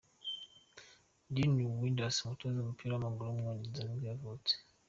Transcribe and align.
Dean 1.33 1.51
Windass, 1.81 2.15
umutoza 2.23 2.57
w’umupira 2.59 2.91
w’amaguru 2.91 3.27
w’umwongereza 3.29 3.81
nibwo 3.87 4.05
yavutse. 4.11 4.53